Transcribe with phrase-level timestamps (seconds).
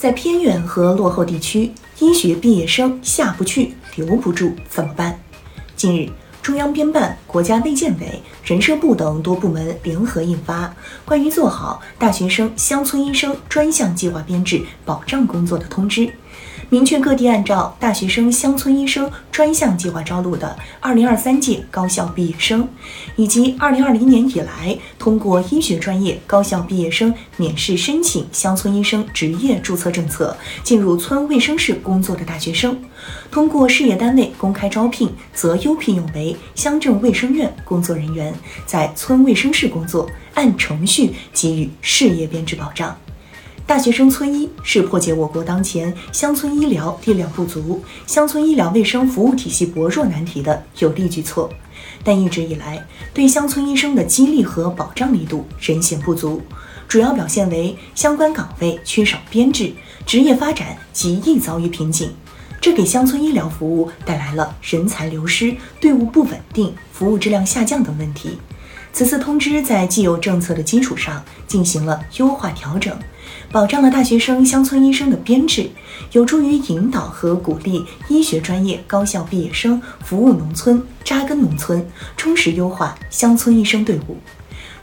[0.00, 5.20] 在偏远和落后地区，医学毕业生下不去、留不住，怎么办？
[5.76, 6.08] 近日，
[6.40, 10.68] 中央编办、国家卫健委、人社部等多部门联合印发
[11.04, 16.06] 《关于做好大学生乡村医生专项计划编制保障工作的通知》。
[16.72, 22.68] 明确各地按照大学生乡村医生专项计划招录的2023届高校毕业生，
[23.16, 32.80] 以及2020年以来通过医学专业高校毕业生免试申请乡村医生执业注册政策进入村卫生室工作的大学生，
[33.32, 38.32] 通过事业单位公开招聘择优聘用为乡镇卫生院工作人员，
[38.64, 42.96] 在村卫生室工作，按程序给予事业编制保障。
[43.66, 51.48] 大学生村医是破解我国当前乡村医疗力量不足、乡村医疗卫生服务体系薄弱难题的有力举措，
[52.02, 56.42] 但一直以来对乡村医生的激励和保障力度仍显不足，
[56.88, 59.72] 主要表现为相关岗位缺少编制，
[60.04, 62.10] 职业发展极易遭遇瓶颈，
[62.60, 68.36] 这给乡村医疗服务带来了人才流失、队伍不稳定、服务质量下降等问题。
[68.92, 72.92] 此次通知在既有政策的基础上进行了优化调整，
[73.52, 75.68] 保障了大学生乡村医生的编制，
[76.12, 81.84] 有助于引导和鼓励医学专业高校毕业生服务农村、扎根农村，
[82.16, 84.16] 充实优化乡村医生队伍。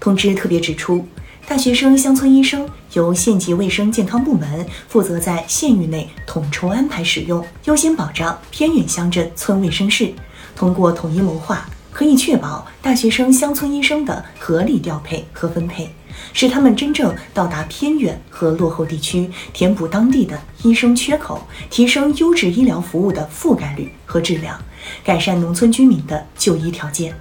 [0.00, 1.06] 通知特别指出，
[1.46, 10.12] 大学生乡村医生由县级卫生健康部门负责在县域内统筹安排使用，优先保障偏远乡镇村卫生室，
[10.56, 11.64] 通过统一谋划。
[11.96, 15.88] 可以确保大学生乡村医生的合理调配和分配，
[16.34, 24.60] 使他们真正到达偏远和落后地区，填补当地的医生缺口，提升优质医疗服务的覆盖率和质量，
[25.02, 27.14] 改善农村居民的就医条件。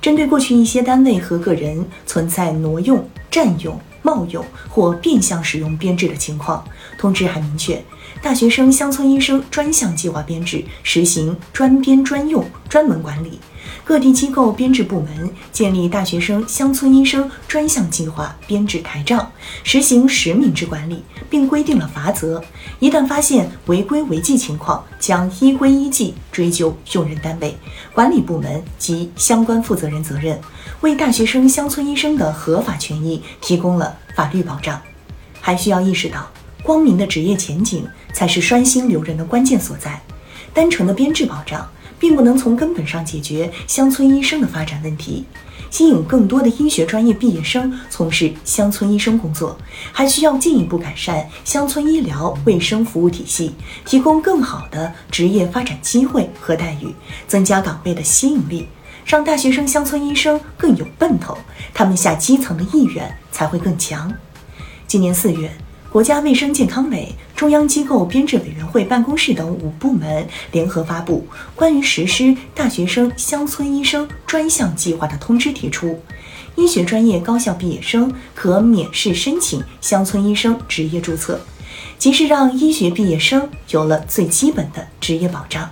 [0.00, 6.64] 针对过去一些单位和个人存在挪用、占用、冒用或变相使用编制的情况，
[6.98, 7.80] 通知还明确，
[8.20, 13.38] 大学生乡村医生专项计划编制实行专编专用、专门管理。
[13.84, 19.30] 各地机构编制部门建立大学生乡村医生专项计划编制台账，
[19.64, 22.42] 实行实名制管理，并规定了罚则。
[22.78, 27.56] 一旦发现违规违纪情况，将依规依纪追究用人单位、
[27.92, 30.40] 管理部门及相关负责人责任，
[30.80, 34.80] 为大学生乡村医生的合法权益提供了法律保障。
[35.40, 36.30] 还需要意识到，
[36.62, 40.00] 光明的职业前景才是拴心留人的关键所在。
[40.54, 41.68] 单纯的编制保障。
[42.02, 45.24] 并不能从根本上解决乡村医生的发展问题，
[45.70, 49.56] 吸引更多的医学专业毕业生从事乡村医生工作，
[49.92, 53.54] 还需要进一步改善乡村医疗卫生服务体系，
[53.84, 56.92] 提供更好的职业发展机会和待遇，
[57.28, 58.66] 增加岗位的吸引力，
[59.06, 61.38] 让大学生乡村医生更有奔头，
[61.72, 64.12] 他们下基层的意愿才会更强。
[64.88, 65.48] 今年四月。
[65.92, 71.26] 国家卫生健康委、中央机构编制委员会办公室等五部门联合发布
[71.56, 76.00] 《关于实施大学生乡村医生专项计划的通知》，提出，
[76.54, 81.40] 医学专业高校毕业生可免试申请乡村医生执业注册，
[81.98, 85.68] 即是让医学毕业生有了最基本的职业保障，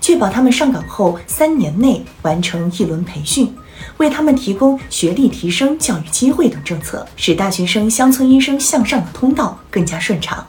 [0.00, 3.54] 确保他们上岗后三年内完成一轮培训。
[3.98, 10.46] 为他们提供学历提升、教育机会等政策，使大学生乡村医生向上的通道更加顺畅。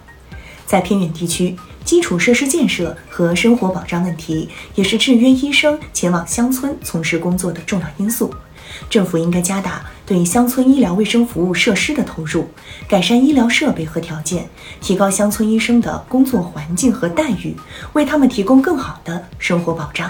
[0.72, 8.34] 在偏远地区，基础设施建设和生活保障问题也是制约医生前往乡村从事工作的重要因素。
[8.90, 12.48] 政府应该加大对乡村医疗卫生服务设施的投入，
[12.88, 14.48] 改善医疗设备和条件，
[14.80, 17.54] 提高乡村医生的工作环境和待遇，
[17.92, 20.10] 为他们提供更好的生活保障。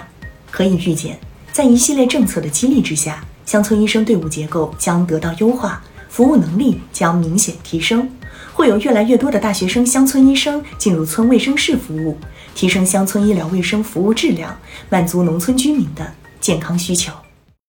[0.51, 1.17] 可以预见。
[1.51, 8.07] 在一系列政策的激励之下，乡村医生队伍结构将得到优化，服务能力将明显提升，
[8.53, 12.17] 会有越来越多的大学生乡村医生进入村卫生室服务，
[12.53, 14.57] 提升乡村医疗卫生服务质量，
[14.89, 17.11] 满足农村居民的健康需求。